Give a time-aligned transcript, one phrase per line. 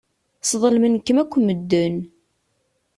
[0.49, 1.95] Sḍelmen-kem akk medden.